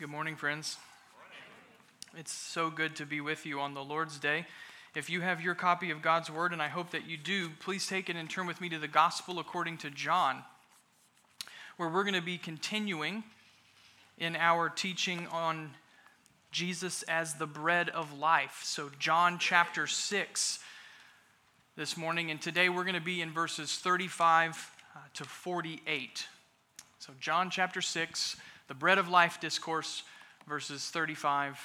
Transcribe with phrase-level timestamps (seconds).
[0.00, 0.76] Good morning, friends.
[2.18, 4.44] It's so good to be with you on the Lord's Day.
[4.96, 7.86] If you have your copy of God's Word, and I hope that you do, please
[7.86, 10.42] take it and turn with me to the Gospel according to John,
[11.76, 13.22] where we're going to be continuing
[14.18, 15.70] in our teaching on
[16.50, 18.62] Jesus as the bread of life.
[18.64, 20.58] So, John chapter 6
[21.76, 26.26] this morning, and today we're going to be in verses 35 uh, to 48.
[26.98, 28.36] So, John chapter 6
[28.68, 30.02] the Bread of Life discourse,
[30.48, 31.58] verses 35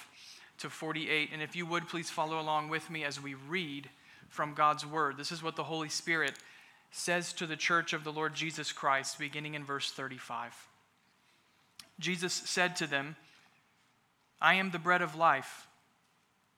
[0.59, 1.29] to 48.
[1.31, 3.89] And if you would, please follow along with me as we read
[4.27, 5.17] from God's Word.
[5.17, 6.33] This is what the Holy Spirit
[6.91, 10.67] says to the church of the Lord Jesus Christ, beginning in verse 35.
[11.99, 13.15] Jesus said to them,
[14.41, 15.67] I am the bread of life.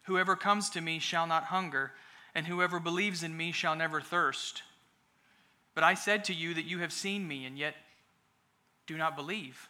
[0.04, 1.92] Whoever comes to me shall not hunger,
[2.34, 4.64] and whoever believes in me shall never thirst.
[5.74, 7.76] But I said to you that you have seen me, and yet
[8.88, 9.70] do not believe.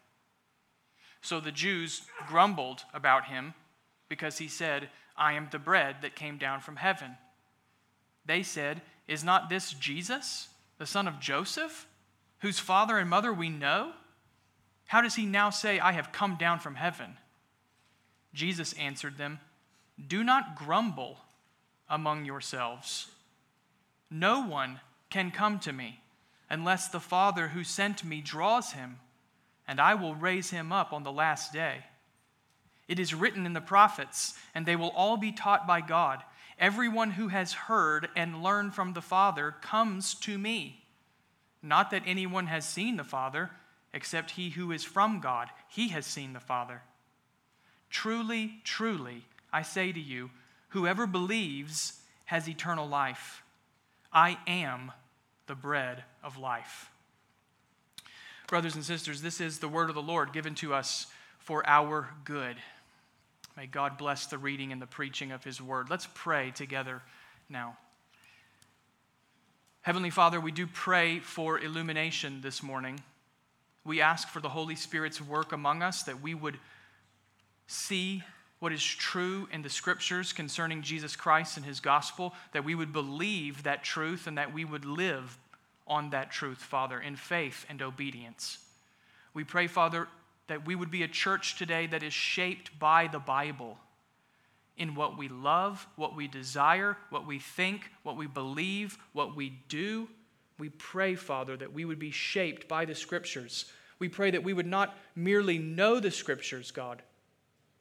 [1.21, 3.53] So the Jews grumbled about him
[4.09, 7.17] because he said, I am the bread that came down from heaven.
[8.25, 11.87] They said, Is not this Jesus, the son of Joseph,
[12.39, 13.93] whose father and mother we know?
[14.87, 17.17] How does he now say, I have come down from heaven?
[18.33, 19.39] Jesus answered them,
[20.05, 21.17] Do not grumble
[21.89, 23.07] among yourselves.
[24.09, 26.01] No one can come to me
[26.49, 28.97] unless the Father who sent me draws him
[29.71, 31.77] and I will raise him up on the last day.
[32.89, 36.21] It is written in the prophets, and they will all be taught by God.
[36.59, 40.83] Everyone who has heard and learned from the Father comes to me.
[41.63, 43.49] Not that anyone has seen the Father,
[43.93, 45.47] except he who is from God.
[45.69, 46.81] He has seen the Father.
[47.89, 49.23] Truly, truly,
[49.53, 50.31] I say to you,
[50.67, 53.41] whoever believes has eternal life.
[54.11, 54.91] I am
[55.47, 56.91] the bread of life.
[58.51, 61.07] Brothers and sisters, this is the word of the Lord given to us
[61.39, 62.57] for our good.
[63.55, 65.89] May God bless the reading and the preaching of his word.
[65.89, 67.01] Let's pray together
[67.47, 67.77] now.
[69.83, 72.99] Heavenly Father, we do pray for illumination this morning.
[73.85, 76.57] We ask for the Holy Spirit's work among us that we would
[77.67, 78.21] see
[78.59, 82.91] what is true in the scriptures concerning Jesus Christ and his gospel, that we would
[82.91, 85.37] believe that truth and that we would live
[85.91, 88.59] on that truth, Father, in faith and obedience.
[89.33, 90.07] We pray, Father,
[90.47, 93.77] that we would be a church today that is shaped by the Bible
[94.77, 99.49] in what we love, what we desire, what we think, what we believe, what we
[99.67, 100.07] do.
[100.57, 103.65] We pray, Father, that we would be shaped by the Scriptures.
[103.99, 107.01] We pray that we would not merely know the Scriptures, God,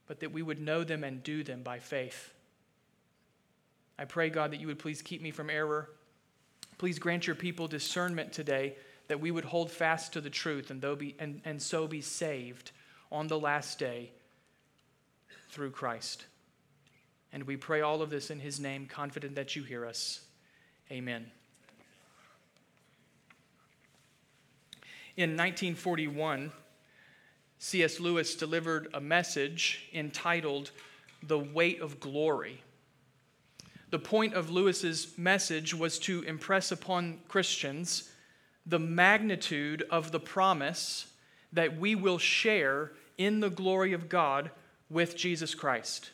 [0.09, 2.35] but that we would know them and do them by faith.
[3.97, 5.91] I pray, God, that you would please keep me from error.
[6.81, 8.75] Please grant your people discernment today
[9.09, 12.71] that we would hold fast to the truth and, be, and, and so be saved
[13.13, 14.11] on the last day
[15.51, 16.25] through Christ.
[17.35, 20.23] And we pray all of this in his name, confident that you hear us.
[20.91, 21.27] Amen.
[25.19, 26.51] In 1941,
[27.59, 28.01] C.S.
[28.01, 30.71] Lewis delivered a message entitled
[31.23, 32.63] The Weight of Glory.
[33.91, 38.11] The point of Lewis's message was to impress upon Christians
[38.65, 41.07] the magnitude of the promise
[41.53, 44.51] that we will share in the glory of God
[44.89, 46.11] with Jesus Christ.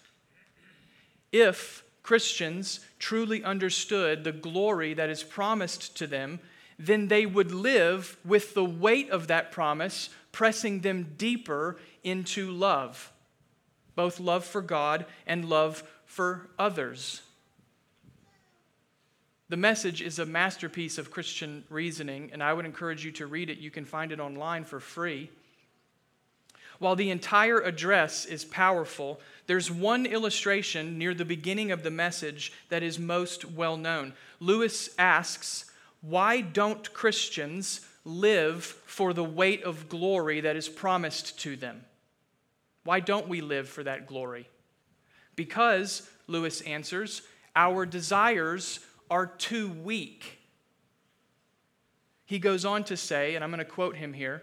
[1.33, 6.41] If Christians truly understood the glory that is promised to them,
[6.79, 13.13] then they would live with the weight of that promise pressing them deeper into love,
[13.95, 17.23] both love for God and love for others.
[19.49, 23.49] The message is a masterpiece of Christian reasoning, and I would encourage you to read
[23.49, 23.59] it.
[23.59, 25.31] You can find it online for free.
[26.79, 32.53] While the entire address is powerful, there's one illustration near the beginning of the message
[32.69, 34.15] that is most well known.
[34.41, 35.71] Lewis asks,
[36.01, 41.85] Why don't Christians live for the weight of glory that is promised to them?
[42.85, 44.49] Why don't we live for that glory?
[45.35, 47.23] Because, Lewis answers,
[47.55, 50.39] our desires are too weak.
[52.25, 54.43] He goes on to say, and I'm going to quote him here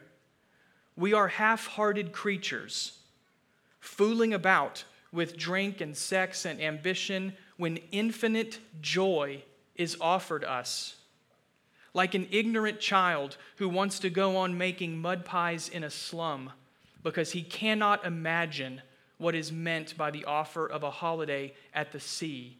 [0.95, 2.99] We are half hearted creatures,
[3.79, 9.43] fooling about with drink and sex and ambition when infinite joy
[9.75, 10.95] is offered us.
[11.93, 16.51] Like an ignorant child who wants to go on making mud pies in a slum
[17.03, 18.81] because he cannot imagine
[19.17, 22.57] what is meant by the offer of a holiday at the sea.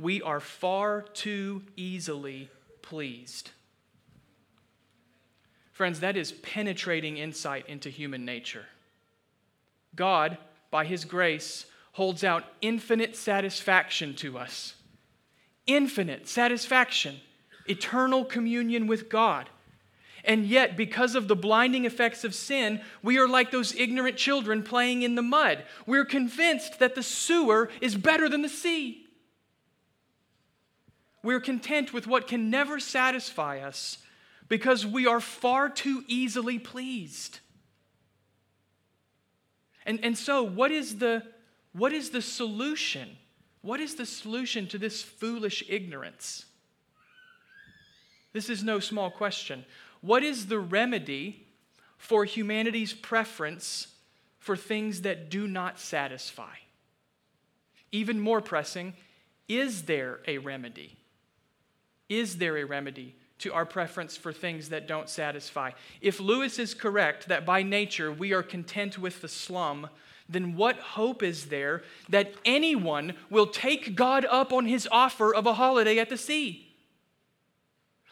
[0.00, 2.48] We are far too easily
[2.80, 3.50] pleased.
[5.72, 8.64] Friends, that is penetrating insight into human nature.
[9.94, 10.38] God,
[10.70, 14.74] by His grace, holds out infinite satisfaction to us.
[15.66, 17.20] Infinite satisfaction,
[17.66, 19.50] eternal communion with God.
[20.24, 24.62] And yet, because of the blinding effects of sin, we are like those ignorant children
[24.62, 25.64] playing in the mud.
[25.86, 29.06] We're convinced that the sewer is better than the sea.
[31.22, 33.98] We're content with what can never satisfy us
[34.48, 37.40] because we are far too easily pleased.
[39.86, 41.22] And, and so, what is, the,
[41.72, 43.16] what is the solution?
[43.62, 46.46] What is the solution to this foolish ignorance?
[48.32, 49.64] This is no small question.
[50.00, 51.46] What is the remedy
[51.98, 53.88] for humanity's preference
[54.38, 56.54] for things that do not satisfy?
[57.92, 58.94] Even more pressing,
[59.48, 60.96] is there a remedy?
[62.10, 65.70] Is there a remedy to our preference for things that don't satisfy?
[66.02, 69.88] If Lewis is correct that by nature we are content with the slum,
[70.28, 75.46] then what hope is there that anyone will take God up on his offer of
[75.46, 76.66] a holiday at the sea?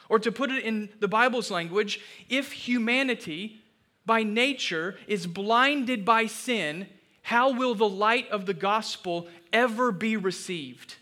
[0.08, 3.60] Or to put it in the Bible's language, if humanity
[4.06, 6.86] by nature is blinded by sin,
[7.22, 10.94] how will the light of the gospel ever be received?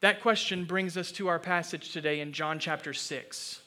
[0.00, 3.60] That question brings us to our passage today in John chapter 6.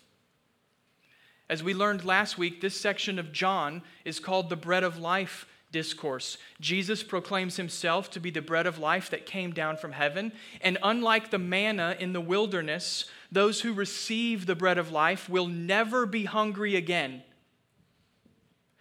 [1.49, 5.47] As we learned last week, this section of John is called the bread of life
[5.71, 6.37] discourse.
[6.59, 10.31] Jesus proclaims himself to be the bread of life that came down from heaven.
[10.61, 15.47] And unlike the manna in the wilderness, those who receive the bread of life will
[15.47, 17.23] never be hungry again.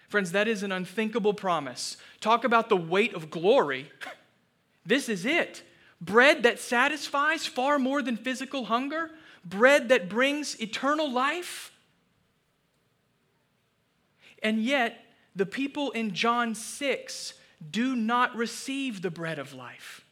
[0.08, 1.96] Friends, that is an unthinkable promise.
[2.20, 3.90] Talk about the weight of glory.
[4.86, 5.62] This is it.
[6.00, 9.10] Bread that satisfies far more than physical hunger,
[9.44, 11.72] bread that brings eternal life.
[14.42, 15.04] And yet,
[15.34, 17.34] the people in John 6
[17.70, 20.04] do not receive the bread of life.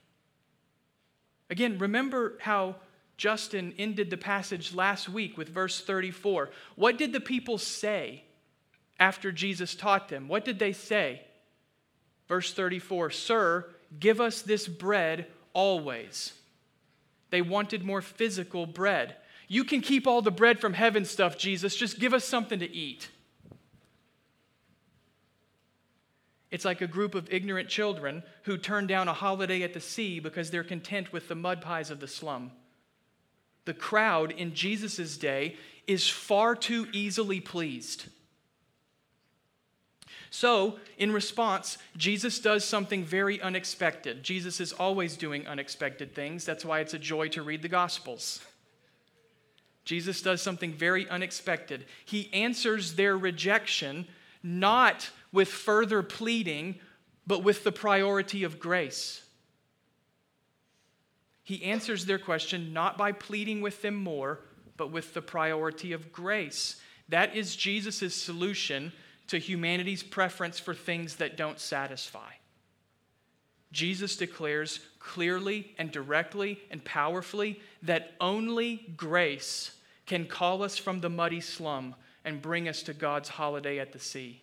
[1.49, 2.77] Again, remember how
[3.17, 6.51] Justin ended the passage last week with verse 34.
[6.75, 8.25] What did the people say
[8.99, 10.29] after Jesus taught them?
[10.29, 11.23] What did they say?
[12.29, 13.67] Verse 34 Sir,
[13.99, 16.35] give us this bread always.
[17.31, 19.17] They wanted more physical bread.
[19.49, 21.75] You can keep all the bread from heaven stuff, Jesus.
[21.75, 23.09] Just give us something to eat.
[26.51, 30.21] It's like a group of ignorant children who turn down a holiday at the sea
[30.21, 32.53] because they're content with the mud pies of the slum.
[33.65, 35.57] The crowd in Jesus' day
[35.87, 38.07] is far too easily pleased.
[40.37, 44.23] So, in response, Jesus does something very unexpected.
[44.23, 46.45] Jesus is always doing unexpected things.
[46.45, 48.45] That's why it's a joy to read the Gospels.
[49.87, 51.87] Jesus does something very unexpected.
[52.05, 54.07] He answers their rejection
[54.43, 56.81] not with further pleading,
[57.27, 59.23] but with the priority of grace.
[61.45, 64.41] He answers their question not by pleading with them more,
[64.77, 66.79] but with the priority of grace.
[67.09, 68.93] That is Jesus' solution
[69.29, 72.31] to humanity's preference for things that don't satisfy.
[73.73, 79.73] Jesus declares clearly and directly and powerfully that only grace
[80.07, 83.99] can call us from the muddy slum and bring us to God's holiday at the
[83.99, 84.43] sea.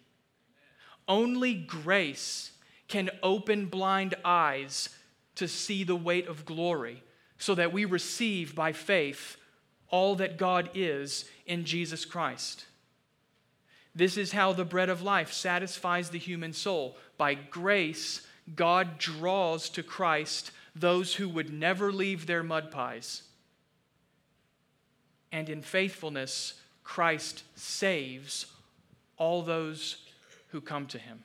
[1.07, 2.51] Only grace
[2.87, 4.89] can open blind eyes
[5.35, 7.01] to see the weight of glory
[7.37, 9.37] so that we receive by faith
[9.89, 12.65] all that God is in Jesus Christ.
[13.95, 16.97] This is how the bread of life satisfies the human soul.
[17.17, 23.23] By grace, God draws to Christ those who would never leave their mud pies.
[25.31, 28.47] And in faithfulness, Christ saves
[29.17, 29.97] all those
[30.49, 31.23] who come to him.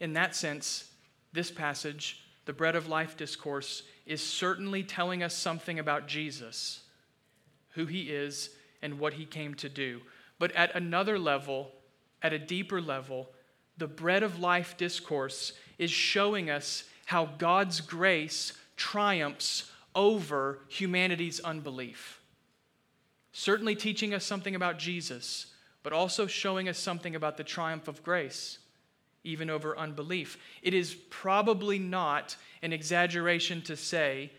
[0.00, 0.90] In that sense,
[1.32, 6.80] this passage, the bread of life discourse, is certainly telling us something about Jesus,
[7.70, 8.50] who he is,
[8.82, 10.00] and what he came to do.
[10.38, 11.70] But at another level,
[12.22, 13.30] at a deeper level,
[13.76, 22.20] the bread of life discourse is showing us how God's grace triumphs over humanity's unbelief.
[23.32, 25.46] Certainly teaching us something about Jesus,
[25.82, 28.58] but also showing us something about the triumph of grace,
[29.24, 30.38] even over unbelief.
[30.62, 34.30] It is probably not an exaggeration to say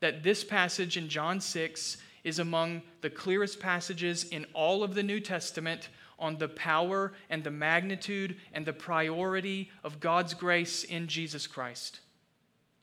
[0.00, 5.02] that this passage in John 6 is among the clearest passages in all of the
[5.02, 5.88] New Testament
[6.18, 12.00] on the power and the magnitude and the priority of God's grace in Jesus Christ.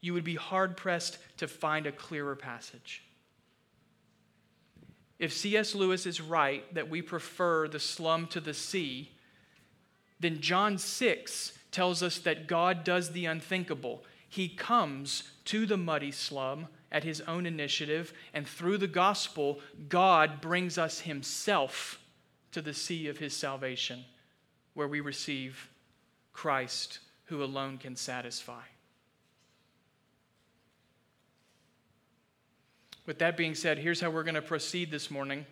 [0.01, 3.03] You would be hard pressed to find a clearer passage.
[5.17, 5.75] If C.S.
[5.75, 9.12] Lewis is right that we prefer the slum to the sea,
[10.19, 14.03] then John 6 tells us that God does the unthinkable.
[14.27, 20.41] He comes to the muddy slum at his own initiative, and through the gospel, God
[20.41, 22.00] brings us himself
[22.51, 24.05] to the sea of his salvation,
[24.74, 25.69] where we receive
[26.34, 28.62] Christ, who alone can satisfy.
[33.05, 35.46] With that being said, here's how we're going to proceed this morning.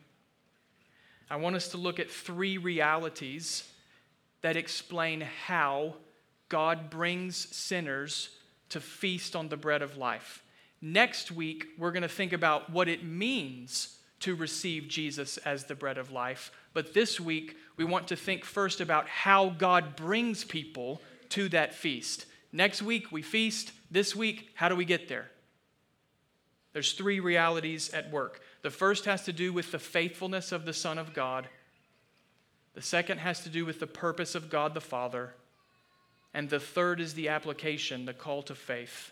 [1.30, 3.64] I want us to look at three realities
[4.42, 5.96] that explain how
[6.50, 8.30] God brings sinners
[8.70, 10.44] to feast on the bread of life.
[10.82, 15.76] Next week, we're going to think about what it means to receive Jesus as the
[15.76, 16.52] bread of life.
[16.74, 21.74] But this week, we want to think first about how God brings people to that
[21.74, 22.26] feast.
[22.52, 23.72] Next week, we feast.
[23.92, 25.30] This week, how do we get there?
[26.74, 28.42] There's three realities at work.
[28.62, 31.48] The first has to do with the faithfulness of the Son of God.
[32.76, 35.34] The second has to do with the purpose of God the Father.
[36.34, 39.12] And the third is the application, the call to faith.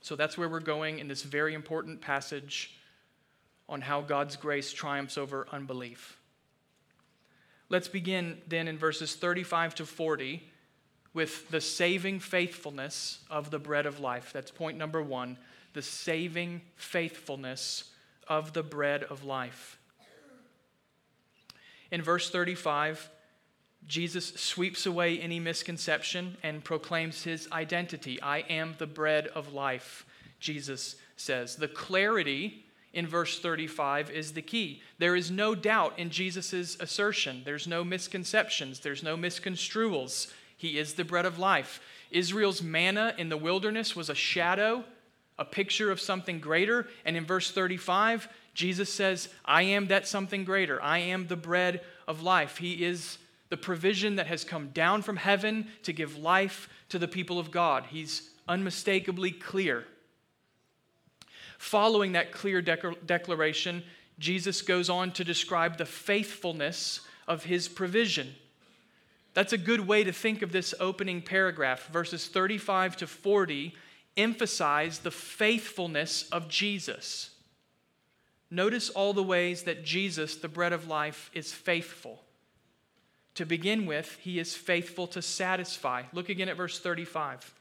[0.00, 2.74] So that's where we're going in this very important passage
[3.68, 6.18] on how God's grace triumphs over unbelief.
[7.68, 10.42] Let's begin then in verses 35 to 40
[11.12, 14.30] with the saving faithfulness of the bread of life.
[14.32, 15.36] That's point number one
[15.74, 17.84] the saving faithfulness
[18.26, 19.78] of the bread of life.
[21.90, 23.08] In verse 35,
[23.88, 28.20] Jesus sweeps away any misconception and proclaims his identity.
[28.20, 30.04] I am the bread of life,
[30.40, 31.56] Jesus says.
[31.56, 34.82] The clarity in verse 35 is the key.
[34.98, 40.32] There is no doubt in Jesus' assertion, there's no misconceptions, there's no misconstruals.
[40.56, 41.80] He is the bread of life.
[42.10, 44.84] Israel's manna in the wilderness was a shadow,
[45.38, 46.88] a picture of something greater.
[47.04, 50.82] And in verse 35, Jesus says, I am that something greater.
[50.82, 52.58] I am the bread of life.
[52.58, 53.18] He is
[53.48, 57.50] the provision that has come down from heaven to give life to the people of
[57.50, 57.86] God.
[57.90, 59.84] He's unmistakably clear.
[61.58, 63.82] Following that clear declaration,
[64.18, 68.34] Jesus goes on to describe the faithfulness of his provision.
[69.34, 71.88] That's a good way to think of this opening paragraph.
[71.88, 73.74] Verses 35 to 40
[74.16, 77.30] emphasize the faithfulness of Jesus.
[78.50, 82.22] Notice all the ways that Jesus, the bread of life, is faithful.
[83.38, 86.02] To begin with, he is faithful to satisfy.
[86.12, 87.54] Look again at verse 35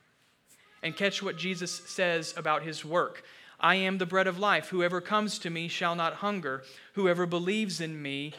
[0.81, 3.24] and catch what Jesus says about his work.
[3.60, 4.69] I am the bread of life.
[4.69, 6.63] Whoever comes to me shall not hunger.
[6.93, 8.34] Whoever believes in me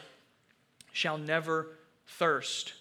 [0.91, 1.77] shall never
[2.07, 2.73] thirst.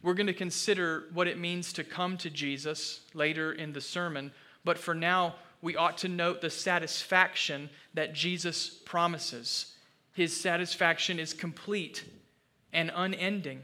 [0.00, 4.32] We're going to consider what it means to come to Jesus later in the sermon,
[4.64, 9.74] but for now, we ought to note the satisfaction that Jesus promises.
[10.14, 12.02] His satisfaction is complete
[12.72, 13.62] and unending.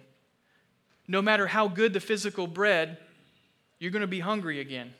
[1.06, 2.99] No matter how good the physical bread,
[3.78, 4.94] you're going to be hungry again.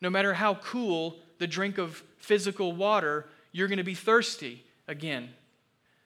[0.00, 5.30] No matter how cool the drink of physical water, you're going to be thirsty again.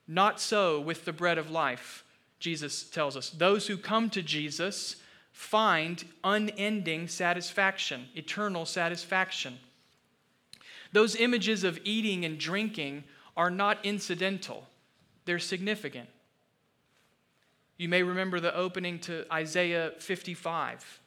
[0.06, 2.04] Not so with the bread of life,
[2.38, 3.30] Jesus tells us.
[3.30, 4.96] Those who come to Jesus
[5.32, 9.58] find unending satisfaction, eternal satisfaction.
[10.92, 13.04] Those images of eating and drinking
[13.36, 14.66] are not incidental,
[15.24, 16.08] they're significant.
[17.78, 21.00] You may remember the opening to Isaiah 55,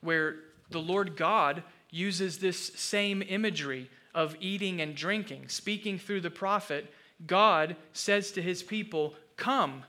[0.00, 0.36] where
[0.70, 5.48] the Lord God uses this same imagery of eating and drinking.
[5.48, 6.92] Speaking through the prophet,
[7.26, 9.84] God says to his people, Come,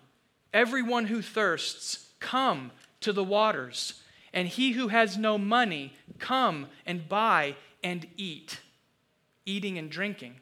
[0.54, 4.02] everyone who thirsts, come to the waters.
[4.34, 8.60] And he who has no money, come and buy and eat.
[9.46, 10.36] Eating and drinking.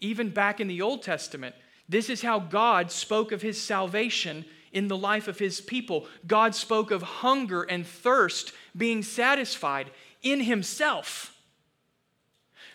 [0.00, 1.54] Even back in the Old Testament,
[1.88, 6.06] this is how God spoke of his salvation in the life of his people.
[6.26, 9.90] God spoke of hunger and thirst being satisfied
[10.22, 11.34] in himself.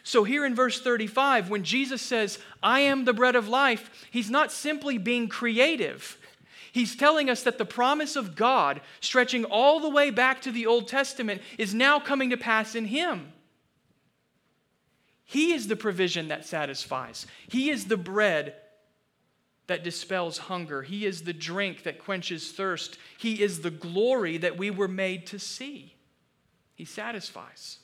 [0.04, 4.30] So, here in verse 35, when Jesus says, I am the bread of life, he's
[4.30, 6.18] not simply being creative.
[6.74, 10.66] He's telling us that the promise of God, stretching all the way back to the
[10.66, 13.32] Old Testament, is now coming to pass in him.
[15.24, 18.56] He is the provision that satisfies, He is the bread
[19.74, 20.84] that dispels hunger.
[20.84, 23.00] He is the drink that quenches thirst.
[23.18, 25.96] He is the glory that we were made to see.
[26.76, 27.80] He satisfies.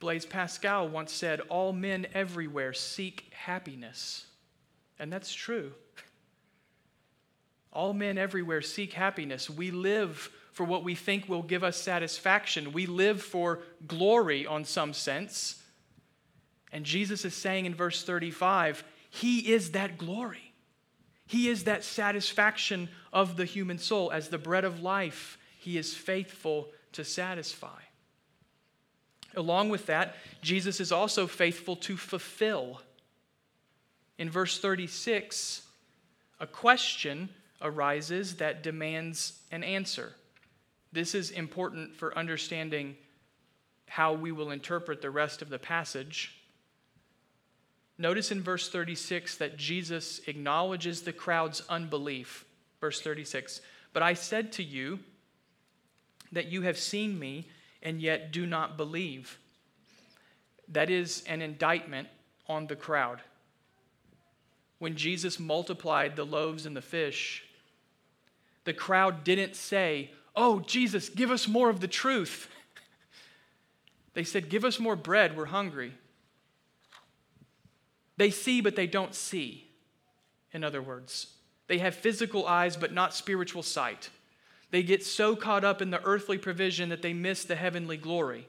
[0.00, 4.26] Blaise Pascal once said, All men everywhere seek happiness.
[4.98, 5.72] And that's true.
[7.72, 9.48] All men everywhere seek happiness.
[9.48, 12.74] We live for what we think will give us satisfaction.
[12.74, 15.59] We live for glory on some sense.
[16.72, 20.52] And Jesus is saying in verse 35, He is that glory.
[21.26, 24.10] He is that satisfaction of the human soul.
[24.10, 27.80] As the bread of life, He is faithful to satisfy.
[29.36, 32.80] Along with that, Jesus is also faithful to fulfill.
[34.18, 35.62] In verse 36,
[36.40, 37.28] a question
[37.62, 40.14] arises that demands an answer.
[40.92, 42.96] This is important for understanding
[43.86, 46.39] how we will interpret the rest of the passage.
[48.00, 52.46] Notice in verse 36 that Jesus acknowledges the crowd's unbelief.
[52.80, 53.60] Verse 36
[53.92, 55.00] But I said to you
[56.32, 57.46] that you have seen me
[57.82, 59.38] and yet do not believe.
[60.68, 62.08] That is an indictment
[62.48, 63.20] on the crowd.
[64.78, 67.44] When Jesus multiplied the loaves and the fish,
[68.64, 72.48] the crowd didn't say, Oh, Jesus, give us more of the truth.
[74.14, 75.92] they said, Give us more bread, we're hungry.
[78.20, 79.66] They see, but they don't see,
[80.52, 81.28] in other words.
[81.68, 84.10] They have physical eyes, but not spiritual sight.
[84.70, 88.46] They get so caught up in the earthly provision that they miss the heavenly glory.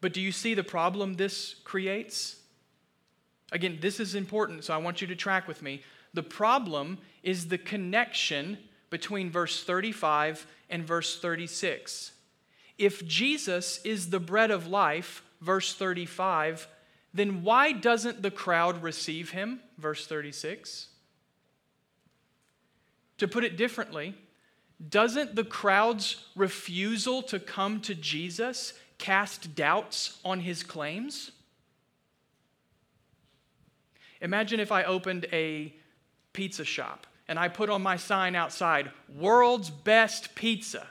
[0.00, 2.34] But do you see the problem this creates?
[3.52, 5.84] Again, this is important, so I want you to track with me.
[6.12, 8.58] The problem is the connection
[8.90, 12.10] between verse 35 and verse 36.
[12.76, 16.66] If Jesus is the bread of life, verse 35,
[17.12, 19.60] then why doesn't the crowd receive him?
[19.78, 20.88] Verse 36.
[23.18, 24.14] To put it differently,
[24.88, 31.32] doesn't the crowd's refusal to come to Jesus cast doubts on his claims?
[34.20, 35.74] Imagine if I opened a
[36.32, 40.86] pizza shop and I put on my sign outside, world's best pizza.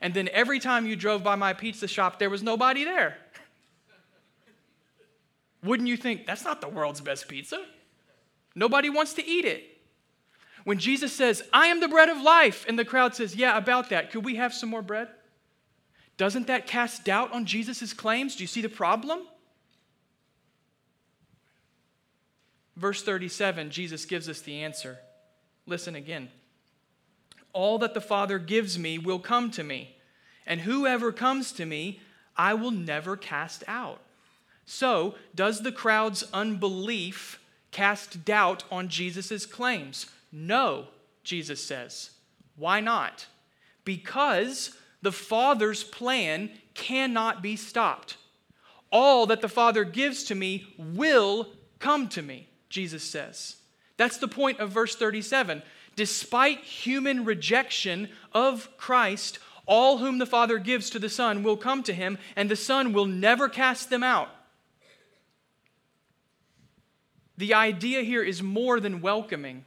[0.00, 3.16] And then every time you drove by my pizza shop, there was nobody there.
[5.64, 7.64] Wouldn't you think that's not the world's best pizza?
[8.54, 9.64] Nobody wants to eat it.
[10.64, 13.90] When Jesus says, I am the bread of life, and the crowd says, Yeah, about
[13.90, 15.08] that, could we have some more bread?
[16.16, 18.36] Doesn't that cast doubt on Jesus' claims?
[18.36, 19.20] Do you see the problem?
[22.76, 24.98] Verse 37, Jesus gives us the answer.
[25.66, 26.28] Listen again.
[27.52, 29.96] All that the Father gives me will come to me,
[30.46, 32.00] and whoever comes to me,
[32.36, 34.00] I will never cast out.
[34.66, 37.38] So, does the crowd's unbelief
[37.70, 40.06] cast doubt on Jesus' claims?
[40.32, 40.86] No,
[41.22, 42.10] Jesus says.
[42.56, 43.26] Why not?
[43.84, 48.16] Because the Father's plan cannot be stopped.
[48.90, 51.48] All that the Father gives to me will
[51.78, 53.56] come to me, Jesus says.
[53.96, 55.62] That's the point of verse 37.
[55.96, 61.82] Despite human rejection of Christ, all whom the Father gives to the Son will come
[61.84, 64.28] to him, and the Son will never cast them out.
[67.36, 69.64] The idea here is more than welcoming.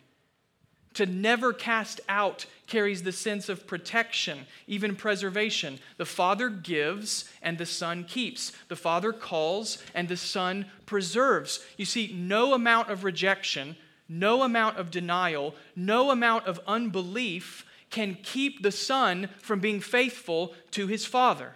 [0.94, 5.80] To never cast out carries the sense of protection, even preservation.
[5.98, 8.52] The Father gives and the Son keeps.
[8.68, 11.64] The Father calls and the Son preserves.
[11.78, 13.76] You see, no amount of rejection
[14.10, 20.54] no amount of denial, no amount of unbelief can keep the Son from being faithful
[20.72, 21.54] to his Father.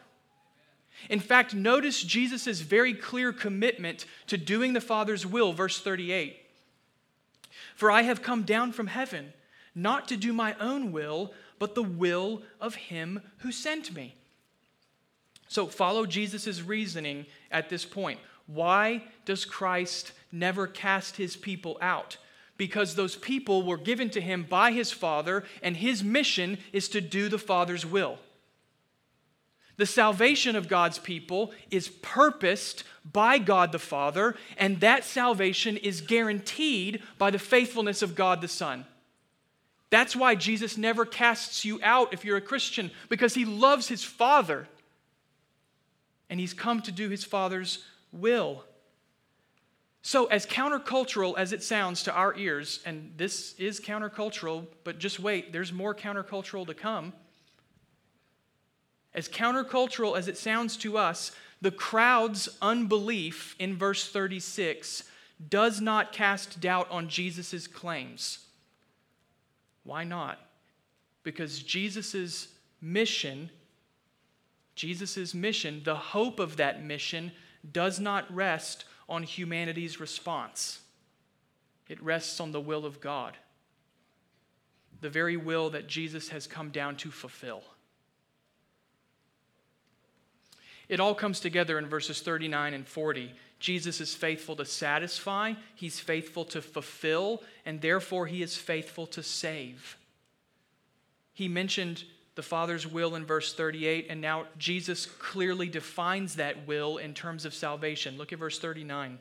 [1.10, 6.38] In fact, notice Jesus' very clear commitment to doing the Father's will, verse 38.
[7.76, 9.34] For I have come down from heaven,
[9.74, 14.16] not to do my own will, but the will of him who sent me.
[15.48, 18.20] So follow Jesus' reasoning at this point.
[18.48, 22.18] Why does Christ never cast his people out?
[22.62, 27.02] because those people were given to him by his Father, and his mission is to
[27.02, 28.20] do the Father's will.
[29.82, 36.02] The salvation of God's people is purposed by God the Father, and that salvation is
[36.02, 38.86] guaranteed by the faithfulness of God the Son.
[39.90, 44.04] That's why Jesus never casts you out if you're a Christian, because he loves his
[44.04, 44.68] Father,
[46.30, 48.64] and he's come to do his Father's will.
[50.04, 55.20] So, as countercultural as it sounds to our ears, and this is countercultural, but just
[55.20, 57.14] wait, there's more countercultural to come.
[59.14, 65.04] As countercultural as it sounds to us, the crowd's unbelief in verse 36
[65.50, 68.46] does not cast doubt on Jesus' claims.
[69.84, 70.40] Why not?
[71.24, 72.48] Because Jesus'
[72.80, 73.50] mission,
[74.76, 77.32] Jesus' mission, the hope of that mission,
[77.72, 80.80] does not rest on humanity's response.
[81.90, 83.36] It rests on the will of God,
[85.02, 87.64] the very will that Jesus has come down to fulfill.
[90.92, 93.32] It all comes together in verses 39 and 40.
[93.60, 99.24] Jesus is faithful to satisfy, he's faithful to fulfill, and therefore he is faithful to
[99.24, 99.98] save.
[101.34, 102.04] He mentioned
[102.36, 107.46] the Father's will in verse 38, and now Jesus clearly defines that will in terms
[107.46, 108.18] of salvation.
[108.18, 109.18] Look at verse 39.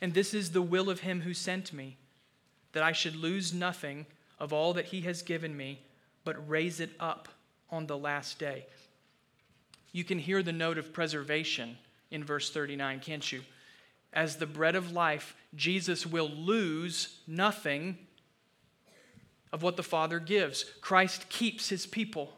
[0.00, 1.96] And this is the will of him who sent me,
[2.74, 4.06] that I should lose nothing
[4.38, 5.80] of all that he has given me,
[6.22, 7.28] but raise it up
[7.70, 8.66] on the last day.
[9.96, 11.78] You can hear the note of preservation
[12.10, 13.40] in verse 39, can't you?
[14.12, 17.96] As the bread of life, Jesus will lose nothing
[19.54, 20.66] of what the Father gives.
[20.82, 22.34] Christ keeps his people,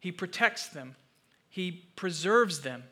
[0.00, 0.96] he protects them,
[1.48, 2.82] he preserves them.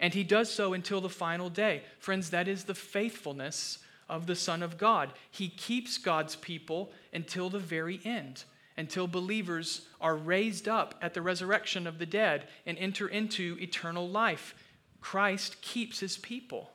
[0.00, 1.84] And he does so until the final day.
[2.00, 5.12] Friends, that is the faithfulness of the Son of God.
[5.30, 8.42] He keeps God's people until the very end
[8.80, 14.08] until believers are raised up at the resurrection of the dead and enter into eternal
[14.08, 14.54] life.
[15.02, 16.70] Christ keeps his people.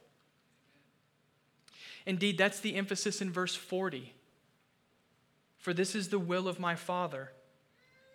[2.05, 4.13] Indeed, that's the emphasis in verse 40.
[5.57, 7.31] For this is the will of my Father,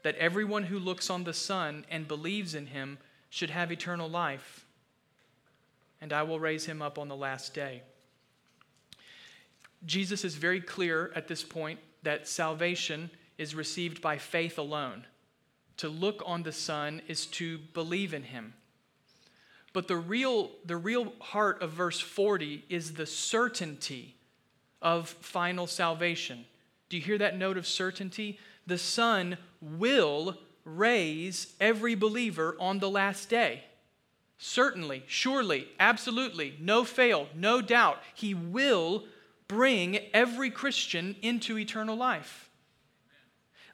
[0.05, 2.99] that everyone who looks on the Son and believes in him
[3.29, 4.65] should have eternal life,
[6.01, 7.83] and I will raise him up on the last day.
[9.85, 15.07] Jesus is very clear at this point that salvation is received by faith alone.
[15.79, 18.53] To look on the Son is to believe in him.
[19.73, 24.17] But the real, the real heart of verse 40 is the certainty
[24.83, 26.45] of final salvation.
[26.91, 28.39] Do you hear that note of certainty?
[28.67, 33.65] The Son will raise every believer on the last day.
[34.37, 38.03] Certainly, surely, absolutely, no fail, no doubt.
[38.15, 39.05] He will
[39.49, 42.50] bring every Christian into eternal life.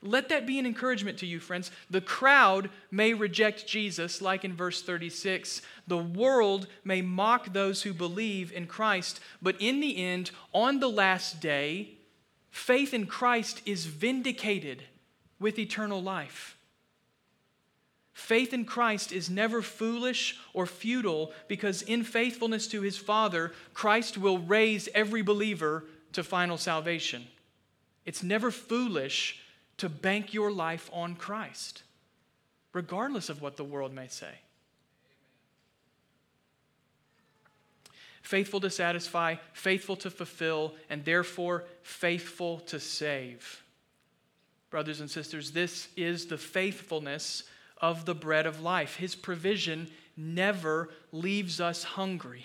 [0.02, 1.70] Let that be an encouragement to you, friends.
[1.90, 5.62] The crowd may reject Jesus, like in verse 36.
[5.86, 9.20] The world may mock those who believe in Christ.
[9.40, 11.94] But in the end, on the last day,
[12.50, 14.84] faith in Christ is vindicated
[15.38, 16.56] with eternal life.
[18.12, 24.16] Faith in Christ is never foolish or futile because, in faithfulness to his Father, Christ
[24.16, 27.26] will raise every believer to final salvation.
[28.06, 29.42] It's never foolish
[29.78, 31.82] to bank your life on Christ,
[32.72, 34.40] regardless of what the world may say.
[38.22, 43.62] Faithful to satisfy, faithful to fulfill, and therefore faithful to save.
[44.70, 47.44] Brothers and sisters, this is the faithfulness
[47.80, 48.96] of the bread of life.
[48.96, 52.44] His provision never leaves us hungry.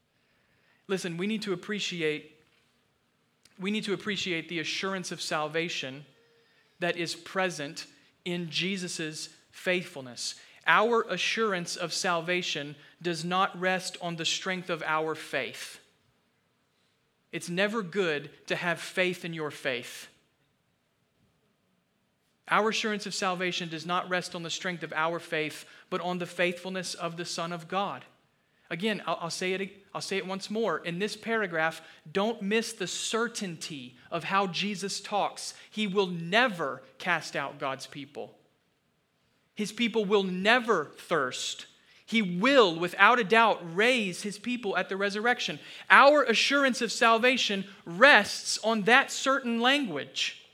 [0.88, 2.32] Listen, we need to appreciate
[3.58, 6.04] we need to appreciate the assurance of salvation
[6.80, 7.86] that is present
[8.24, 10.34] in Jesus' faithfulness.
[10.66, 15.78] Our assurance of salvation does not rest on the strength of our faith.
[17.32, 20.08] It's never good to have faith in your faith.
[22.48, 26.18] Our assurance of salvation does not rest on the strength of our faith, but on
[26.18, 28.04] the faithfulness of the Son of God.
[28.70, 30.78] Again, I'll, I'll, say it, I'll say it once more.
[30.78, 35.54] In this paragraph, don't miss the certainty of how Jesus talks.
[35.70, 38.34] He will never cast out God's people,
[39.54, 41.66] His people will never thirst.
[42.08, 45.58] He will, without a doubt, raise his people at the resurrection.
[45.90, 50.45] Our assurance of salvation rests on that certain language.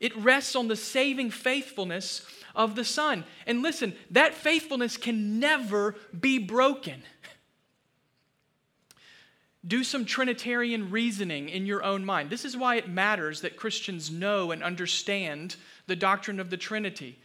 [0.00, 2.22] It rests on the saving faithfulness
[2.54, 3.24] of the Son.
[3.46, 7.02] And listen, that faithfulness can never be broken.
[9.66, 12.30] Do some Trinitarian reasoning in your own mind.
[12.30, 15.56] This is why it matters that Christians know and understand
[15.86, 17.18] the doctrine of the Trinity.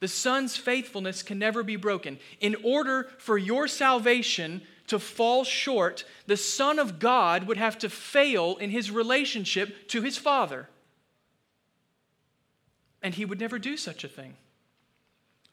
[0.00, 2.18] The Son's faithfulness can never be broken.
[2.40, 7.88] In order for your salvation to fall short, the Son of God would have to
[7.88, 10.68] fail in his relationship to his Father.
[13.02, 14.36] And he would never do such a thing.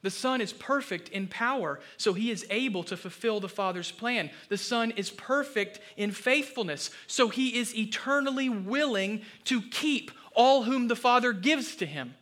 [0.01, 4.29] The Son is perfect in power, so he is able to fulfill the Father's plan.
[4.47, 10.87] The Son is perfect in faithfulness, so he is eternally willing to keep all whom
[10.87, 12.15] the Father gives to him.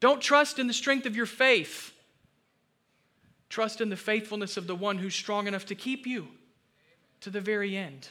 [0.00, 1.92] Don't trust in the strength of your faith.
[3.50, 6.28] Trust in the faithfulness of the one who's strong enough to keep you
[7.20, 8.08] to the very end.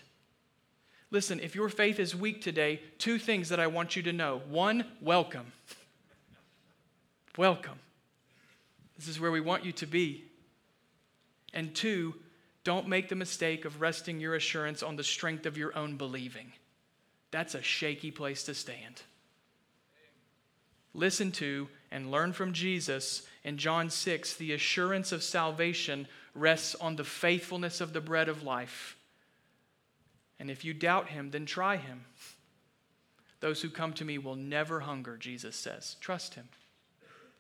[1.10, 4.41] Listen, if your faith is weak today, two things that I want you to know.
[4.49, 5.53] One, welcome.
[7.38, 7.80] Welcome.
[8.97, 10.26] This is where we want you to be.
[11.54, 12.15] And two,
[12.63, 16.52] don't make the mistake of resting your assurance on the strength of your own believing.
[17.32, 19.04] That's a shaky place to stand.
[20.93, 26.95] Listen to and learn from Jesus in John 6 the assurance of salvation rests on
[26.95, 28.97] the faithfulness of the bread of life.
[30.39, 32.06] And if you doubt him, then try him.
[33.39, 35.97] Those who come to me will never hunger, Jesus says.
[36.00, 36.50] Trust him.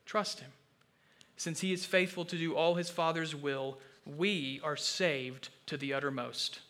[0.07, 0.51] Trust him.
[1.35, 5.93] Since he is faithful to do all his Father's will, we are saved to the
[5.93, 6.61] uttermost.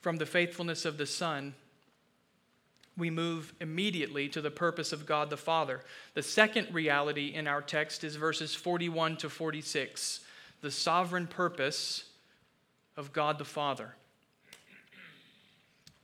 [0.00, 1.54] From the faithfulness of the Son,
[2.96, 5.82] we move immediately to the purpose of God the Father.
[6.14, 10.20] The second reality in our text is verses 41 to 46,
[10.62, 12.04] the sovereign purpose
[12.96, 13.94] of God the Father.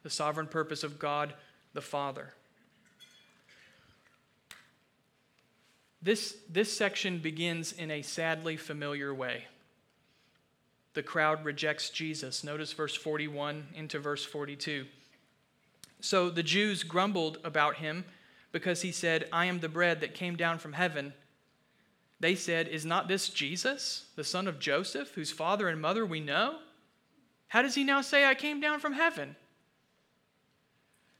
[0.03, 1.33] The sovereign purpose of God
[1.73, 2.35] the Father.
[6.03, 9.45] This, this section begins in a sadly familiar way.
[10.95, 12.43] The crowd rejects Jesus.
[12.43, 14.87] Notice verse 41 into verse 42.
[16.01, 18.05] So the Jews grumbled about him
[18.53, 21.13] because he said, I am the bread that came down from heaven.
[22.19, 26.21] They said, Is not this Jesus, the son of Joseph, whose father and mother we
[26.21, 26.59] know?
[27.49, 29.37] How does he now say, I came down from heaven?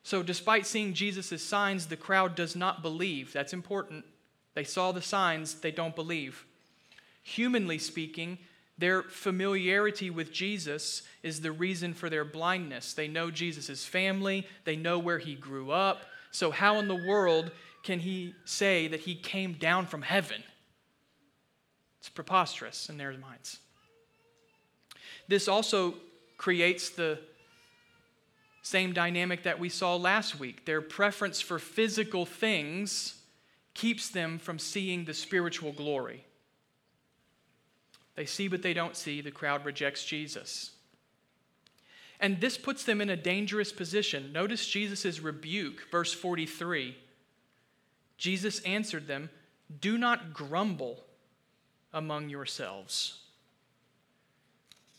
[0.03, 3.33] So, despite seeing Jesus' signs, the crowd does not believe.
[3.33, 4.05] That's important.
[4.61, 6.45] They saw the signs, they don't believe.
[7.23, 8.37] Humanly speaking,
[8.77, 12.93] their familiarity with Jesus is the reason for their blindness.
[12.93, 16.03] They know Jesus' family, they know where he grew up.
[16.31, 17.53] So, how in the world
[17.85, 20.43] can he say that he came down from heaven?
[22.01, 23.61] It's preposterous in their minds.
[25.27, 25.95] This also
[26.37, 27.19] creates the
[28.61, 30.67] same dynamic that we saw last week.
[30.67, 33.17] Their preference for physical things
[33.75, 36.25] keeps them from seeing the spiritual glory.
[38.17, 39.21] They see but they don't see.
[39.21, 40.73] The crowd rejects Jesus.
[42.21, 44.33] And this puts them in a dangerous position.
[44.33, 46.97] Notice Jesus' rebuke, verse 43.
[48.19, 49.31] Jesus answered them,
[49.81, 51.05] Do not grumble
[51.95, 53.21] among yourselves.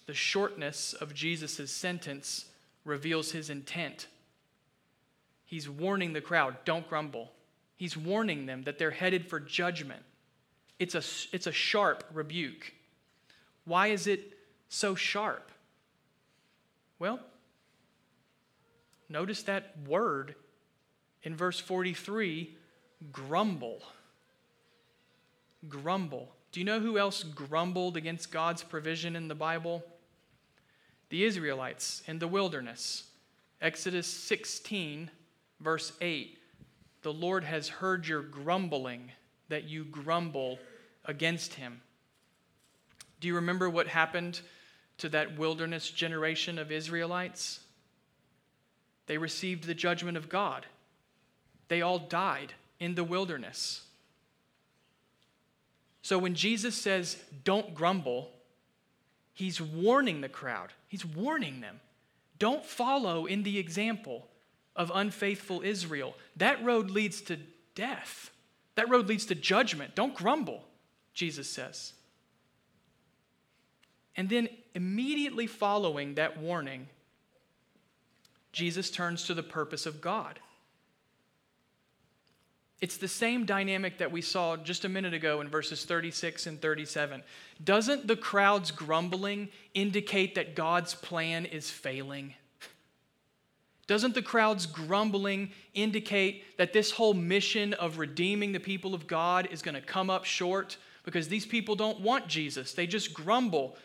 [0.07, 2.45] The shortness of Jesus' sentence
[2.83, 4.07] reveals his intent.
[5.45, 7.31] He's warning the crowd, don't grumble.
[7.81, 10.03] He's warning them that they're headed for judgment.
[10.77, 11.01] It's a,
[11.35, 12.73] it's a sharp rebuke.
[13.65, 14.37] Why is it
[14.69, 15.51] so sharp?
[16.99, 17.19] Well,
[19.09, 20.35] notice that word
[21.23, 22.55] in verse 43
[23.11, 23.81] grumble.
[25.67, 26.29] Grumble.
[26.51, 29.83] Do you know who else grumbled against God's provision in the Bible?
[31.09, 33.05] The Israelites in the wilderness.
[33.59, 35.09] Exodus 16,
[35.59, 36.37] verse 8.
[37.01, 39.11] The Lord has heard your grumbling,
[39.49, 40.59] that you grumble
[41.05, 41.81] against him.
[43.19, 44.41] Do you remember what happened
[44.99, 47.59] to that wilderness generation of Israelites?
[49.07, 50.65] They received the judgment of God.
[51.67, 53.83] They all died in the wilderness.
[56.01, 58.29] So when Jesus says, don't grumble,
[59.33, 60.73] he's warning the crowd.
[60.87, 61.79] He's warning them.
[62.39, 64.27] Don't follow in the example
[64.81, 66.15] of unfaithful Israel.
[66.37, 67.37] That road leads to
[67.75, 68.31] death.
[68.73, 69.93] That road leads to judgment.
[69.93, 70.63] Don't grumble,
[71.13, 71.93] Jesus says.
[74.15, 76.87] And then immediately following that warning,
[78.53, 80.39] Jesus turns to the purpose of God.
[82.81, 86.59] It's the same dynamic that we saw just a minute ago in verses 36 and
[86.59, 87.21] 37.
[87.63, 92.33] Doesn't the crowd's grumbling indicate that God's plan is failing?
[93.91, 99.49] Doesn't the crowd's grumbling indicate that this whole mission of redeeming the people of God
[99.51, 100.77] is going to come up short?
[101.03, 103.75] Because these people don't want Jesus, they just grumble.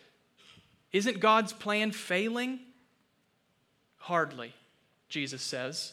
[0.93, 2.61] Isn't God's plan failing?
[3.97, 4.55] Hardly,
[5.09, 5.93] Jesus says.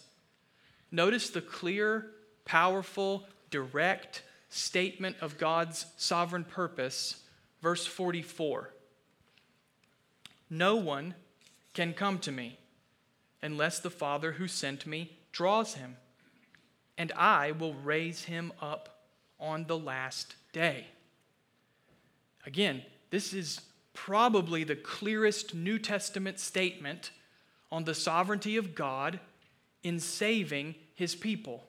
[0.91, 2.12] Notice the clear,
[2.45, 7.15] powerful, direct statement of God's sovereign purpose,
[7.63, 8.69] verse 44.
[10.52, 11.15] No one
[11.73, 12.60] can come to me
[13.43, 15.97] unless the Father who sent me draws him,
[16.97, 19.03] and I will raise him up
[19.39, 20.88] on the last day.
[22.45, 23.62] Again, this is
[23.93, 27.12] probably the clearest New Testament statement
[27.71, 29.19] on the sovereignty of God
[29.84, 31.63] in saving his people.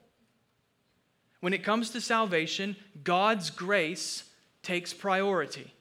[1.45, 4.25] when it comes to salvation, God's grace
[4.63, 5.75] takes priority.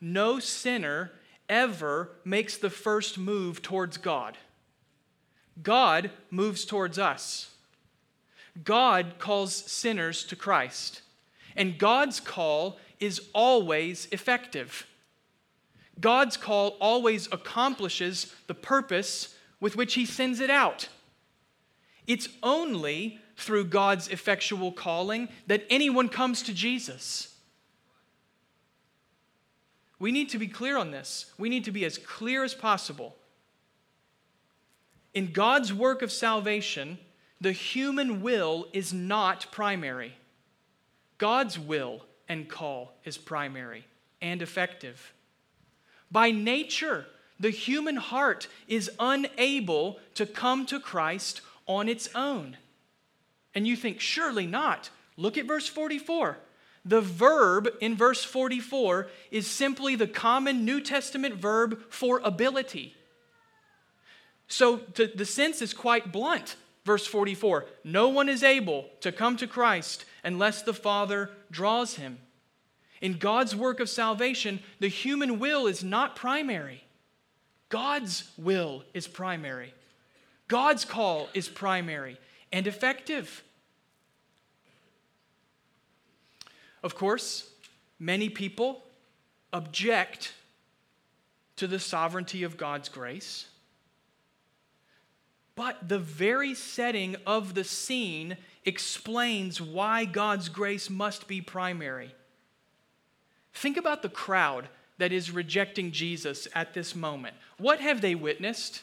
[0.00, 1.12] No sinner
[1.48, 4.36] ever makes the first move towards God.
[5.62, 7.50] God moves towards us.
[8.64, 11.02] God calls sinners to Christ.
[11.54, 14.86] And God's call is always effective.
[16.00, 20.88] God's call always accomplishes the purpose with which He sends it out.
[22.06, 27.34] It's only through God's effectual calling that anyone comes to Jesus.
[29.98, 31.32] We need to be clear on this.
[31.38, 33.16] We need to be as clear as possible.
[35.16, 36.98] In God's work of salvation,
[37.40, 40.12] the human will is not primary.
[41.16, 43.86] God's will and call is primary
[44.20, 45.14] and effective.
[46.10, 47.06] By nature,
[47.40, 52.58] the human heart is unable to come to Christ on its own.
[53.54, 54.90] And you think, surely not.
[55.16, 56.36] Look at verse 44.
[56.84, 62.95] The verb in verse 44 is simply the common New Testament verb for ability.
[64.48, 66.56] So the, the sense is quite blunt.
[66.84, 72.18] Verse 44 No one is able to come to Christ unless the Father draws him.
[73.00, 76.84] In God's work of salvation, the human will is not primary.
[77.68, 79.74] God's will is primary.
[80.48, 82.18] God's call is primary
[82.52, 83.42] and effective.
[86.82, 87.50] Of course,
[87.98, 88.84] many people
[89.52, 90.32] object
[91.56, 93.46] to the sovereignty of God's grace.
[95.56, 102.14] But the very setting of the scene explains why God's grace must be primary.
[103.54, 107.34] Think about the crowd that is rejecting Jesus at this moment.
[107.58, 108.82] What have they witnessed?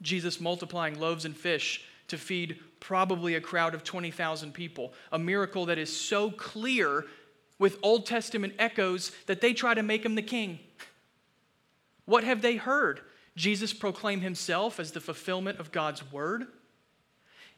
[0.00, 4.92] Jesus multiplying loaves and fish to feed probably a crowd of 20,000 people.
[5.10, 7.06] A miracle that is so clear
[7.58, 10.58] with Old Testament echoes that they try to make him the king.
[12.04, 13.00] What have they heard?
[13.36, 16.46] Jesus proclaimed himself as the fulfillment of God's word.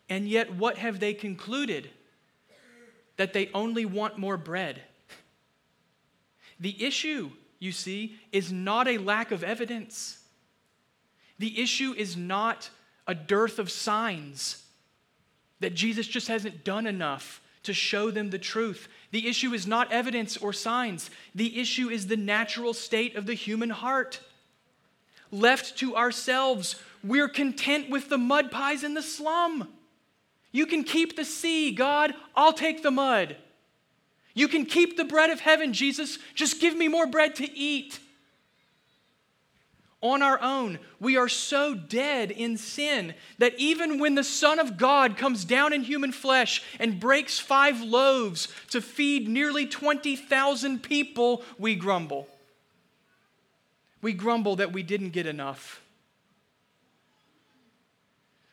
[0.09, 1.91] And yet, what have they concluded?
[3.17, 4.83] That they only want more bread.
[6.61, 10.19] The issue, you see, is not a lack of evidence.
[11.39, 12.71] The issue is not
[13.07, 14.65] a dearth of signs
[15.61, 18.89] that Jesus just hasn't done enough to show them the truth.
[19.11, 23.35] The issue is not evidence or signs, the issue is the natural state of the
[23.35, 24.21] human heart.
[25.35, 29.69] Left to ourselves, we're content with the mud pies in the slum.
[30.53, 33.37] You can keep the sea, God, I'll take the mud.
[34.33, 37.99] You can keep the bread of heaven, Jesus, just give me more bread to eat
[40.01, 40.79] on our own.
[41.01, 45.73] We are so dead in sin that even when the Son of God comes down
[45.73, 52.29] in human flesh and breaks five loaves to feed nearly 20,000 people, we grumble.
[54.05, 55.81] We grumble that we didn't get enough.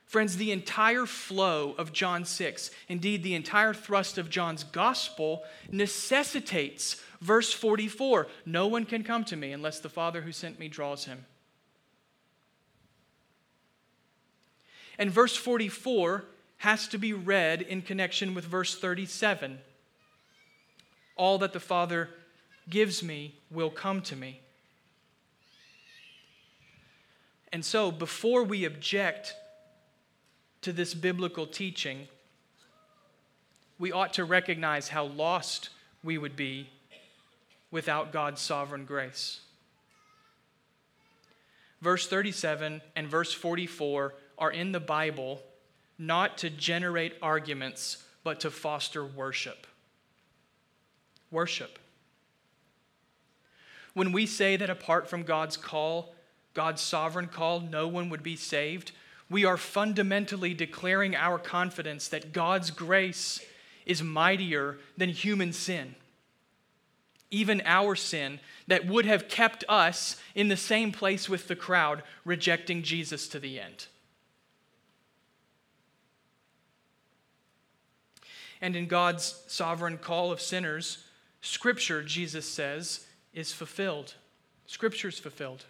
[0.05, 7.03] Friends, the entire flow of John 6, indeed, the entire thrust of John's gospel, necessitates
[7.19, 11.03] verse 44 No one can come to me unless the Father who sent me draws
[11.03, 11.25] him.
[14.97, 16.23] And verse 44
[16.59, 19.59] has to be read in connection with verse 37.
[21.17, 22.07] All that the Father
[22.69, 24.39] gives me will come to me.
[27.53, 29.35] And so, before we object
[30.61, 32.07] to this biblical teaching,
[33.77, 35.69] we ought to recognize how lost
[36.03, 36.69] we would be
[37.71, 39.41] without God's sovereign grace.
[41.81, 45.41] Verse 37 and verse 44 are in the Bible
[45.97, 49.67] not to generate arguments, but to foster worship.
[51.31, 51.79] Worship.
[53.93, 56.13] When we say that apart from God's call,
[56.53, 58.91] God's sovereign call, no one would be saved,
[59.29, 63.39] we are fundamentally declaring our confidence that God's grace
[63.85, 65.95] is mightier than human sin.
[67.29, 72.03] Even our sin that would have kept us in the same place with the crowd,
[72.25, 73.87] rejecting Jesus to the end.
[78.61, 80.99] and in God's sovereign call of sinners,
[81.41, 84.13] Scripture, Jesus says, is fulfilled.
[84.67, 85.65] Scripture is fulfilled.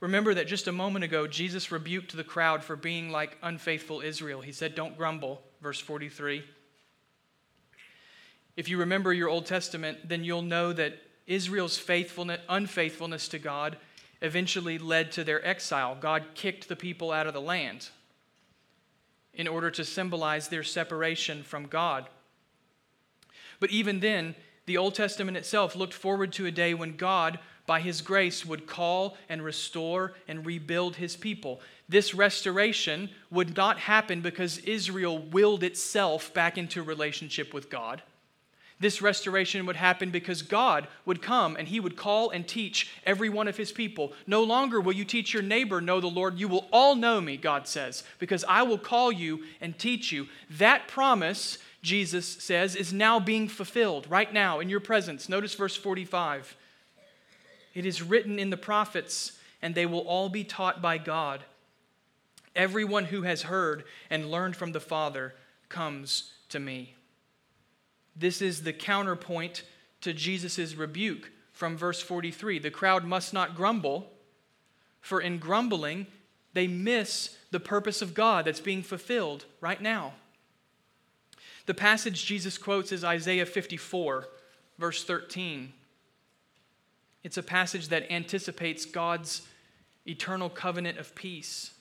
[0.00, 4.40] Remember that just a moment ago, Jesus rebuked the crowd for being like unfaithful Israel.
[4.40, 6.44] He said, Don't grumble, verse 43.
[8.56, 13.76] If you remember your Old Testament, then you'll know that Israel's faithfulness, unfaithfulness to God
[14.20, 15.96] eventually led to their exile.
[16.00, 17.90] God kicked the people out of the land
[19.34, 22.08] in order to symbolize their separation from God.
[23.60, 24.34] But even then,
[24.66, 27.38] the Old Testament itself looked forward to a day when God,
[27.68, 31.60] by his grace, would call and restore and rebuild his people.
[31.86, 38.02] This restoration would not happen because Israel willed itself back into relationship with God.
[38.80, 43.28] This restoration would happen because God would come and he would call and teach every
[43.28, 44.14] one of his people.
[44.26, 46.38] No longer will you teach your neighbor, know the Lord.
[46.38, 50.28] You will all know me, God says, because I will call you and teach you.
[50.48, 55.28] That promise, Jesus says, is now being fulfilled right now in your presence.
[55.28, 56.56] Notice verse 45.
[57.78, 61.44] It is written in the prophets, and they will all be taught by God.
[62.56, 65.32] Everyone who has heard and learned from the Father
[65.68, 66.96] comes to me.
[68.16, 69.62] This is the counterpoint
[70.00, 72.58] to Jesus' rebuke from verse 43.
[72.58, 74.10] The crowd must not grumble,
[75.00, 76.08] for in grumbling,
[76.54, 80.14] they miss the purpose of God that's being fulfilled right now.
[81.66, 84.26] The passage Jesus quotes is Isaiah 54,
[84.78, 85.74] verse 13.
[87.24, 89.42] It's a passage that anticipates God's
[90.06, 91.72] eternal covenant of peace,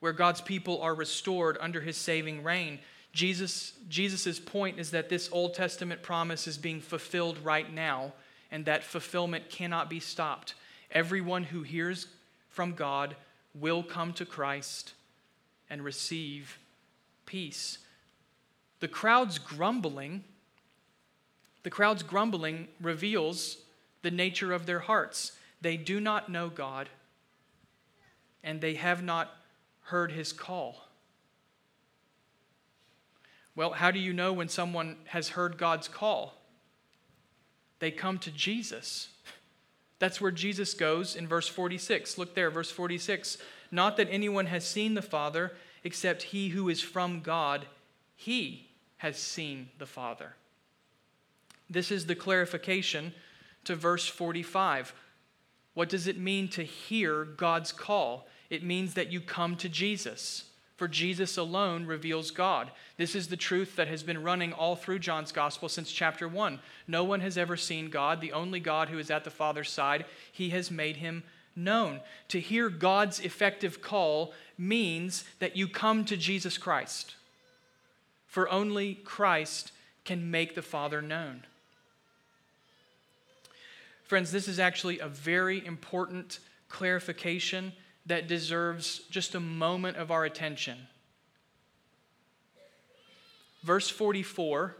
[0.00, 2.78] where God's people are restored under his saving reign.
[3.12, 8.12] Jesus' Jesus's point is that this Old Testament promise is being fulfilled right now,
[8.50, 10.54] and that fulfillment cannot be stopped.
[10.90, 12.06] Everyone who hears
[12.48, 13.16] from God
[13.54, 14.94] will come to Christ
[15.68, 16.58] and receive
[17.26, 17.78] peace.
[18.80, 20.24] The crowd's grumbling,
[21.68, 23.58] the crowd's grumbling reveals
[24.00, 25.32] the nature of their hearts.
[25.60, 26.88] They do not know God,
[28.42, 29.34] and they have not
[29.82, 30.88] heard his call.
[33.54, 36.40] Well, how do you know when someone has heard God's call?
[37.80, 39.08] They come to Jesus.
[39.98, 42.16] That's where Jesus goes in verse 46.
[42.16, 43.36] Look there, verse 46.
[43.70, 45.52] Not that anyone has seen the Father
[45.84, 47.66] except he who is from God,
[48.16, 50.34] he has seen the Father.
[51.70, 53.12] This is the clarification
[53.64, 54.94] to verse 45.
[55.74, 58.26] What does it mean to hear God's call?
[58.50, 60.48] It means that you come to Jesus
[60.78, 62.70] for Jesus alone reveals God.
[62.98, 66.60] This is the truth that has been running all through John's gospel since chapter 1.
[66.86, 70.04] No one has ever seen God, the only God who is at the Father's side.
[70.30, 71.24] He has made him
[71.56, 71.98] known.
[72.28, 77.16] To hear God's effective call means that you come to Jesus Christ,
[78.28, 79.72] for only Christ
[80.04, 81.42] can make the Father known.
[84.08, 86.38] Friends, this is actually a very important
[86.70, 87.74] clarification
[88.06, 90.78] that deserves just a moment of our attention.
[93.62, 94.74] Verse 44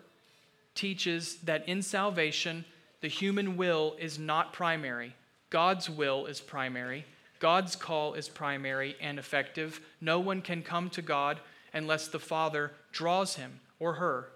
[0.74, 2.64] teaches that in salvation,
[3.02, 5.14] the human will is not primary.
[5.50, 7.04] God's will is primary.
[7.38, 9.82] God's call is primary and effective.
[10.00, 11.38] No one can come to God
[11.74, 14.30] unless the Father draws him or her.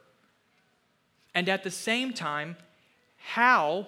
[1.34, 2.56] And at the same time,
[3.16, 3.86] how,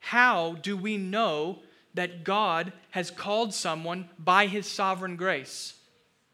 [0.00, 1.60] how do we know
[1.98, 5.74] that God has called someone by his sovereign grace.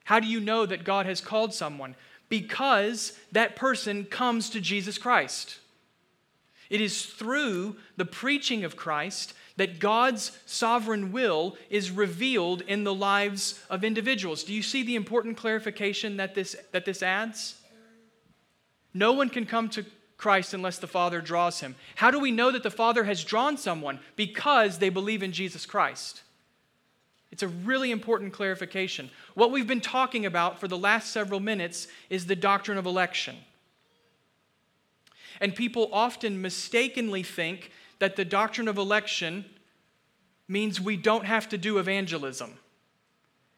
[0.04, 1.94] How do you know that God has called someone?
[2.28, 5.58] Because that person comes to Jesus Christ.
[6.68, 12.94] It is through the preaching of Christ that God's sovereign will is revealed in the
[12.94, 14.44] lives of individuals.
[14.44, 17.54] Do you see the important clarification that this, that this adds?
[18.92, 19.86] No one can come to
[20.16, 21.74] Christ unless the Father draws him.
[21.96, 24.00] How do we know that the Father has drawn someone?
[24.16, 26.22] Because they believe in Jesus Christ.
[27.32, 29.10] It's a really important clarification.
[29.34, 33.36] What we've been talking about for the last several minutes is the doctrine of election.
[35.40, 39.44] And people often mistakenly think that the doctrine of election
[40.46, 42.54] means we don't have to do evangelism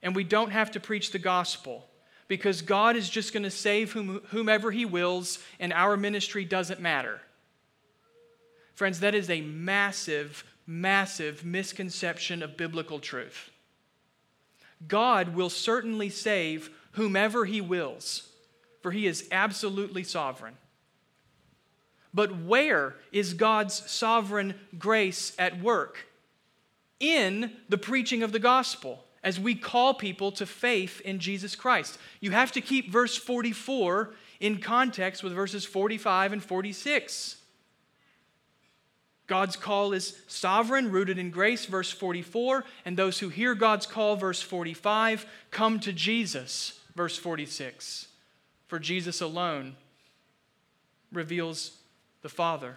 [0.03, 1.87] and we don't have to preach the gospel
[2.29, 6.81] because God is just going to save whom, whomever He wills, and our ministry doesn't
[6.81, 7.21] matter.
[8.75, 13.51] Friends, that is a massive, massive misconception of biblical truth.
[14.87, 18.29] God will certainly save whomever He wills,
[18.83, 20.57] for He is absolutely sovereign.
[22.13, 26.07] But where is God's sovereign grace at work?
[26.99, 31.99] In the preaching of the gospel as we call people to faith in Jesus Christ.
[32.21, 37.37] You have to keep verse 44 in context with verses 45 and 46.
[39.27, 44.15] God's call is sovereign, rooted in grace, verse 44, and those who hear God's call,
[44.15, 48.07] verse 45, come to Jesus, verse 46.
[48.69, 49.75] For Jesus alone
[51.13, 51.73] reveals
[52.23, 52.77] the Father.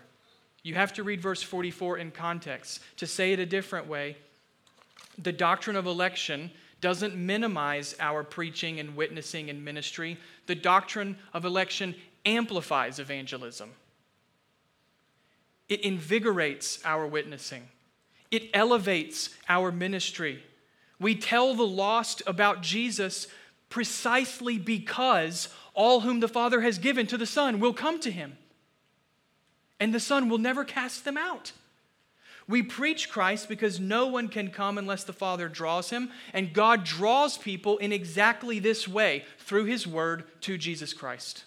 [0.63, 2.81] You have to read verse 44 in context.
[2.97, 4.17] To say it a different way,
[5.21, 6.51] the doctrine of election
[6.81, 10.17] doesn't minimize our preaching and witnessing and ministry.
[10.47, 11.95] The doctrine of election
[12.25, 13.71] amplifies evangelism.
[15.67, 17.67] It invigorates our witnessing.
[18.31, 20.43] It elevates our ministry.
[20.99, 23.27] We tell the lost about Jesus
[23.69, 28.37] precisely because all whom the Father has given to the Son will come to him,
[29.79, 31.51] and the Son will never cast them out.
[32.49, 36.83] We preach Christ because no one can come unless the Father draws him, and God
[36.83, 41.43] draws people in exactly this way through his word to Jesus Christ.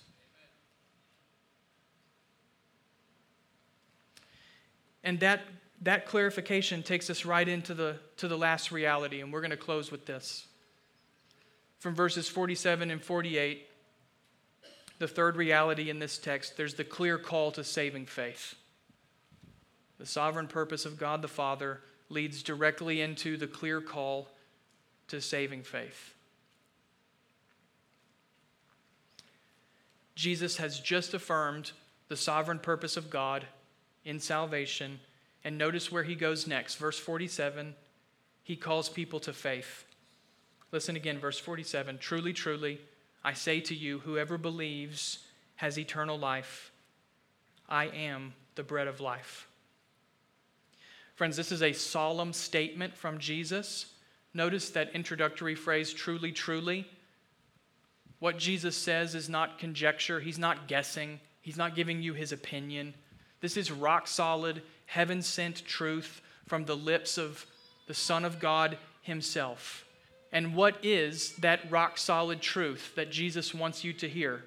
[5.03, 5.41] And that,
[5.81, 9.57] that clarification takes us right into the, to the last reality, and we're going to
[9.57, 10.47] close with this.
[11.81, 13.67] From verses 47 and 48,
[15.01, 18.55] the third reality in this text, there's the clear call to saving faith.
[20.03, 24.27] The sovereign purpose of God the Father leads directly into the clear call
[25.07, 26.15] to saving faith.
[30.17, 31.71] Jesus has just affirmed
[32.09, 33.47] the sovereign purpose of God
[34.05, 34.99] in salvation.
[35.45, 36.75] And notice where he goes next.
[36.75, 37.73] Verse 47,
[38.43, 39.85] he calls people to faith.
[40.73, 42.81] Listen again, verse 47 Truly, truly,
[43.23, 45.21] I say to you, whoever believes
[45.55, 46.73] has eternal life.
[47.69, 49.47] I am the bread of life.
[51.15, 53.87] Friends, this is a solemn statement from Jesus.
[54.35, 56.87] Notice that introductory phrase, truly, truly.
[58.19, 62.95] What Jesus says is not conjecture, he's not guessing, he's not giving you his opinion.
[63.41, 67.45] This is rock solid, heaven sent truth from the lips of
[67.89, 69.85] the Son of God himself.
[70.33, 74.45] And what is that rock solid truth that Jesus wants you to hear?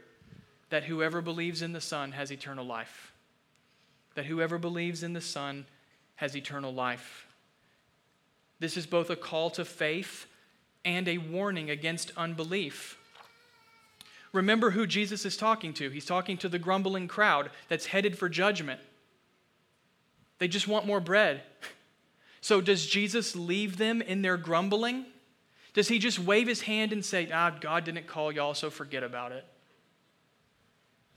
[0.70, 3.12] That whoever believes in the Son has eternal life.
[4.16, 5.66] That whoever believes in the Son
[6.16, 7.28] has eternal life.
[8.60, 10.28] This is both a call to faith
[10.84, 12.98] and a warning against unbelief.
[14.32, 15.90] Remember who Jesus is talking to.
[15.90, 18.82] He's talking to the grumbling crowd that's headed for judgment.
[20.40, 21.44] They just want more bread.
[22.42, 25.08] So, does Jesus leave them in their grumbling?
[25.74, 29.02] Does he just wave his hand and say, Ah, God didn't call y'all, so forget
[29.02, 29.44] about it?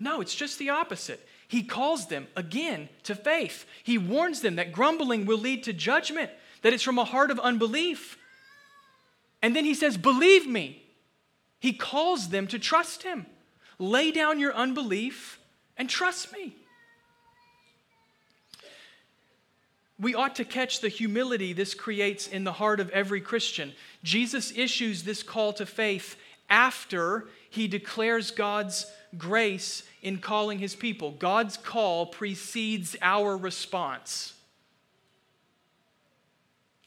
[0.01, 1.27] No, it's just the opposite.
[1.49, 3.67] He calls them again to faith.
[3.83, 6.31] He warns them that grumbling will lead to judgment,
[6.63, 8.19] that it's from a heart of unbelief.
[9.43, 10.83] And then he says, Believe me.
[11.61, 13.27] He calls them to trust him.
[13.79, 15.41] Lay down your unbelief
[15.77, 16.55] and trust me.
[20.01, 23.73] We ought to catch the humility this creates in the heart of every Christian.
[24.05, 26.17] Jesus issues this call to faith
[26.49, 28.87] after he declares God's
[29.17, 31.13] grace in calling his people.
[31.13, 34.35] God's call precedes our response.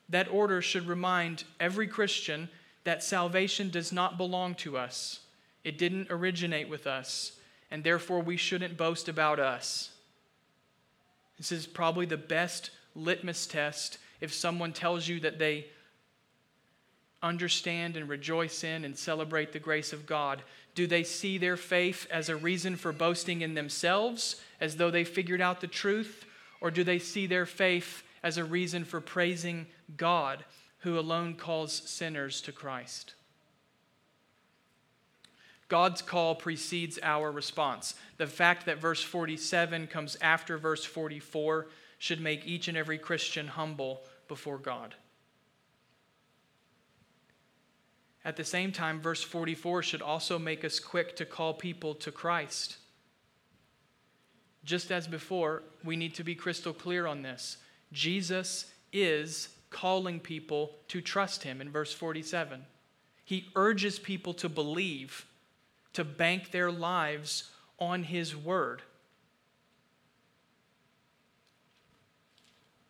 [0.10, 2.50] That order should remind every Christian
[2.84, 5.22] that salvation does not belong to us.
[5.64, 7.34] It didn't originate with us,
[7.70, 9.92] and therefore we shouldn't boast about us.
[11.38, 15.66] This is probably the best litmus test if someone tells you that they
[17.24, 20.42] understand and rejoice in and celebrate the grace of God?
[20.74, 25.04] Do they see their faith as a reason for boasting in themselves, as though they
[25.04, 26.26] figured out the truth?
[26.62, 29.68] Or do they see their faith as a reason for praising
[29.98, 30.46] God,
[30.80, 33.16] who alone calls sinners to Christ?
[35.68, 37.96] God's call precedes our response.
[38.18, 41.68] The fact that verse 47 comes after verse 44
[41.98, 44.96] should make each and every Christian humble before God.
[48.24, 52.12] At the same time, verse 44 should also make us quick to call people to
[52.12, 52.78] Christ.
[54.64, 57.58] Just as before, we need to be crystal clear on this.
[57.92, 62.64] Jesus is calling people to trust him in verse 47.
[63.26, 65.26] He urges people to believe,
[65.94, 67.50] to bank their lives
[67.80, 68.84] on his word.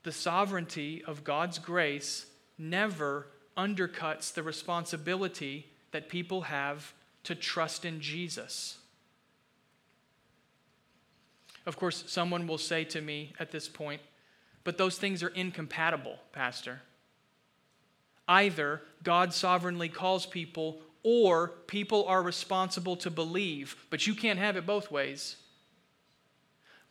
[0.03, 2.25] The sovereignty of God's grace
[2.57, 3.27] never
[3.61, 6.93] undercuts the responsibility that people have
[7.23, 8.79] to trust in Jesus.
[11.65, 14.01] Of course, someone will say to me at this point,
[14.63, 16.81] but those things are incompatible, Pastor.
[18.27, 24.57] Either God sovereignly calls people, or people are responsible to believe, but you can't have
[24.57, 25.35] it both ways.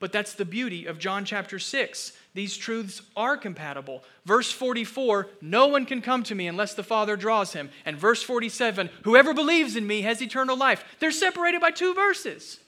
[0.01, 2.13] But that's the beauty of John chapter 6.
[2.33, 4.03] These truths are compatible.
[4.25, 7.71] Verse 44 no one can come to me unless the Father draws him.
[7.85, 10.85] And verse 47 whoever believes in me has eternal life.
[10.99, 12.59] They're separated by two verses.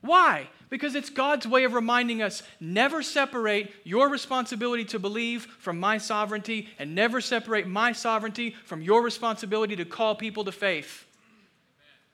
[0.00, 0.48] Why?
[0.68, 5.98] Because it's God's way of reminding us never separate your responsibility to believe from my
[5.98, 11.04] sovereignty, and never separate my sovereignty from your responsibility to call people to faith.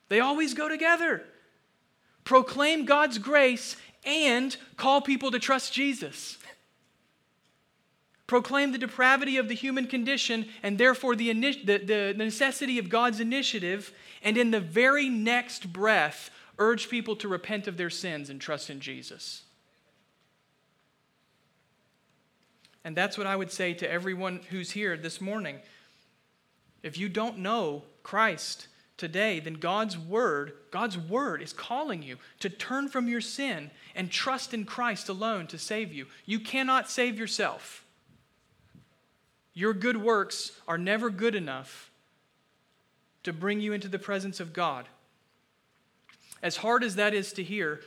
[0.09, 1.25] They always go together.
[2.25, 3.77] Proclaim God's grace
[4.07, 6.39] and call people to trust Jesus.
[8.27, 13.21] Proclaim the depravity of the human condition and therefore the, the, the necessity of God's
[13.21, 13.93] initiative,
[14.23, 18.71] and in the very next breath, urge people to repent of their sins and trust
[18.71, 19.43] in Jesus.
[22.85, 25.59] And that's what I would say to everyone who's here this morning.
[26.83, 32.49] If you don't know Christ today, then God's word, God's word is calling you to
[32.49, 36.07] turn from your sin and trust in Christ alone to save you.
[36.25, 37.85] You cannot save yourself.
[39.53, 41.91] Your good works are never good enough
[43.23, 44.87] to bring you into the presence of God.
[46.43, 47.81] As hard as that is to hear,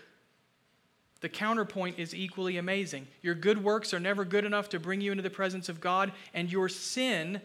[1.22, 3.08] the counterpoint is equally amazing.
[3.22, 6.12] Your good works are never good enough to bring you into the presence of God,
[6.34, 7.42] and your sin,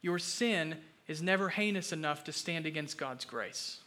[0.00, 0.76] your sin
[1.10, 3.78] is never heinous enough to stand against God's grace.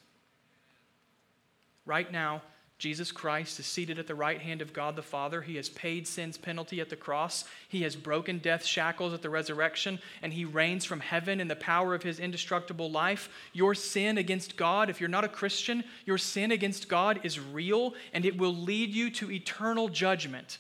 [1.85, 2.41] Right now,
[2.77, 5.41] Jesus Christ is seated at the right hand of God the Father.
[5.41, 7.45] He has paid sin's penalty at the cross.
[7.69, 11.55] He has broken death's shackles at the resurrection, and he reigns from heaven in the
[11.55, 13.29] power of his indestructible life.
[13.53, 17.93] Your sin against God, if you're not a Christian, your sin against God is real,
[18.11, 20.57] and it will lead you to eternal judgment.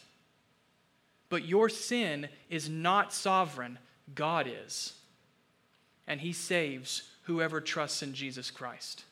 [1.27, 3.79] But your sin is not sovereign,
[4.15, 4.93] God is.
[6.07, 9.05] And he saves whoever trusts in Jesus Christ.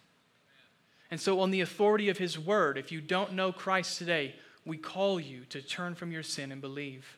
[1.12, 4.36] And so, on the authority of His word, if you don't know Christ today,
[4.66, 7.18] we call you to turn from your sin and believe.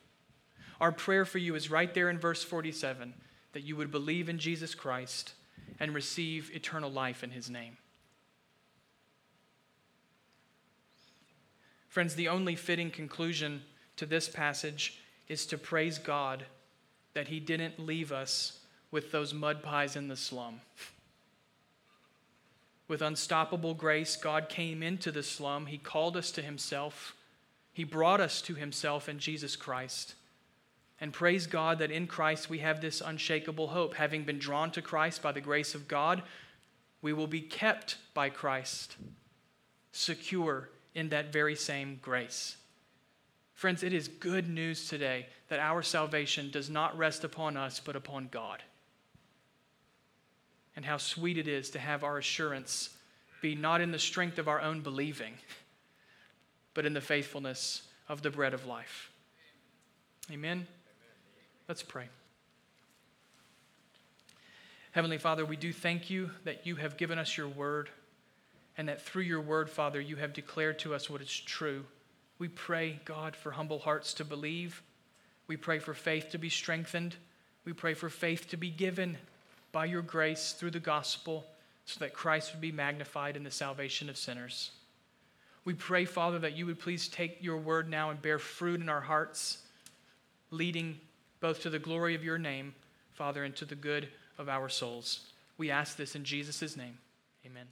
[0.81, 3.13] Our prayer for you is right there in verse 47
[3.53, 5.33] that you would believe in Jesus Christ
[5.79, 7.77] and receive eternal life in His name.
[11.87, 13.61] Friends, the only fitting conclusion
[13.97, 16.45] to this passage is to praise God
[17.13, 18.59] that He didn't leave us
[18.93, 20.61] with those mud pies in the slum.
[22.87, 25.65] With unstoppable grace, God came into the slum.
[25.65, 27.15] He called us to Himself.
[27.73, 30.13] He brought us to Himself in Jesus Christ.
[31.01, 33.95] And praise God that in Christ we have this unshakable hope.
[33.95, 36.21] Having been drawn to Christ by the grace of God,
[37.01, 38.95] we will be kept by Christ,
[39.91, 42.57] secure in that very same grace.
[43.55, 47.95] Friends, it is good news today that our salvation does not rest upon us, but
[47.95, 48.61] upon God
[50.75, 52.89] and how sweet it is to have our assurance
[53.41, 55.33] be not in the strength of our own believing,
[56.73, 59.11] but in the faithfulness of the bread of life.
[60.31, 60.65] Amen.
[61.67, 62.05] Let's pray.
[64.91, 67.89] Heavenly Father, we do thank you that you have given us your word,
[68.77, 71.85] and that through your word, Father, you have declared to us what is true.
[72.39, 74.81] We pray, God, for humble hearts to believe.
[75.47, 77.15] We pray for faith to be strengthened.
[77.65, 79.17] We pray for faith to be given
[79.73, 81.45] by your grace through the gospel
[81.85, 84.71] so that Christ would be magnified in the salvation of sinners.
[85.65, 88.87] We pray, Father, that you would please take your word now and bear fruit in
[88.87, 89.57] our hearts,
[90.51, 90.99] leading
[91.41, 92.73] both to the glory of your name,
[93.13, 94.07] Father, and to the good
[94.37, 95.27] of our souls.
[95.57, 96.97] We ask this in Jesus' name.
[97.45, 97.67] Amen.